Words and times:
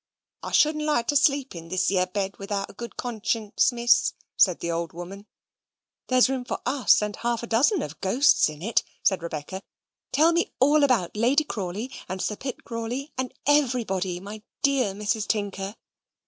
"I 0.41 0.51
shouldn't 0.51 0.85
like 0.85 1.05
to 1.09 1.15
sleep 1.15 1.53
in 1.53 1.67
this 1.69 1.91
yeer 1.91 2.07
bed 2.07 2.37
without 2.37 2.71
a 2.71 2.73
good 2.73 2.97
conscience, 2.97 3.71
Miss," 3.71 4.13
said 4.35 4.59
the 4.59 4.71
old 4.71 4.93
woman. 4.93 5.27
"There's 6.07 6.27
room 6.27 6.43
for 6.43 6.57
us 6.65 7.03
and 7.03 7.15
a 7.15 7.19
half 7.19 7.47
dozen 7.47 7.83
of 7.83 8.01
ghosts 8.01 8.49
in 8.49 8.63
it," 8.63 8.81
says 9.03 9.19
Rebecca. 9.21 9.61
"Tell 10.11 10.31
me 10.33 10.53
all 10.59 10.83
about 10.83 11.15
Lady 11.15 11.43
Crawley 11.43 11.91
and 12.09 12.19
Sir 12.19 12.35
Pitt 12.35 12.63
Crawley, 12.63 13.13
and 13.15 13.31
everybody, 13.45 14.19
my 14.19 14.41
DEAR 14.63 14.95
Mrs. 14.95 15.27
Tinker." 15.27 15.75